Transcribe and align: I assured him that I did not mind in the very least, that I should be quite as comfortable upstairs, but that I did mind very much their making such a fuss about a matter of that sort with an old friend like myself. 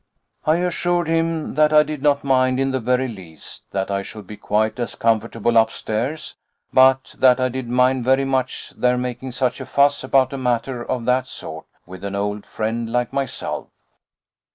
I 0.47 0.55
assured 0.57 1.07
him 1.07 1.53
that 1.53 1.71
I 1.71 1.83
did 1.83 2.01
not 2.01 2.23
mind 2.23 2.59
in 2.59 2.71
the 2.71 2.79
very 2.79 3.07
least, 3.07 3.65
that 3.69 3.91
I 3.91 4.01
should 4.01 4.25
be 4.25 4.35
quite 4.35 4.79
as 4.79 4.95
comfortable 4.95 5.57
upstairs, 5.57 6.37
but 6.73 7.13
that 7.19 7.39
I 7.39 7.49
did 7.49 7.69
mind 7.69 8.03
very 8.03 8.25
much 8.25 8.71
their 8.75 8.97
making 8.97 9.33
such 9.33 9.61
a 9.61 9.65
fuss 9.67 10.03
about 10.03 10.33
a 10.33 10.39
matter 10.39 10.83
of 10.83 11.05
that 11.05 11.27
sort 11.27 11.67
with 11.85 12.03
an 12.03 12.15
old 12.15 12.47
friend 12.47 12.91
like 12.91 13.13
myself. 13.13 13.67